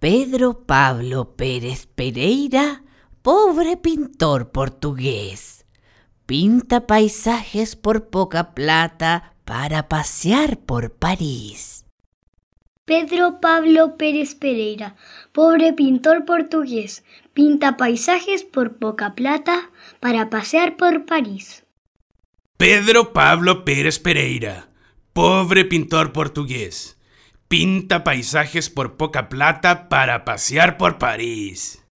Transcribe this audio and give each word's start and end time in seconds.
Pedro 0.00 0.64
Pablo 0.64 1.34
Pérez 1.34 1.86
Pereira, 1.86 2.84
pobre 3.20 3.76
pintor 3.76 4.52
portugués, 4.52 5.66
pinta 6.24 6.86
paisajes 6.86 7.74
por 7.74 8.06
poca 8.08 8.54
plata 8.54 9.34
para 9.44 9.88
pasear 9.88 10.58
por 10.58 10.92
París. 10.92 11.84
Pedro 12.84 13.40
Pablo 13.40 13.96
Pérez 13.96 14.36
Pereira, 14.36 14.94
pobre 15.32 15.72
pintor 15.72 16.24
portugués, 16.24 17.02
pinta 17.34 17.76
paisajes 17.76 18.44
por 18.44 18.78
poca 18.78 19.16
plata 19.16 19.72
para 19.98 20.30
pasear 20.30 20.76
por 20.76 21.06
París. 21.06 21.64
Pedro 22.56 23.12
Pablo 23.12 23.64
Pérez 23.64 23.98
Pereira, 23.98 24.68
pobre 25.12 25.64
pintor 25.64 26.12
portugués, 26.12 26.97
pinta 27.48 28.04
paisajes 28.04 28.68
por 28.68 28.96
poca 28.96 29.28
plata 29.30 29.88
para 29.88 30.24
pasear 30.24 30.76
por 30.76 30.98
París. 30.98 31.87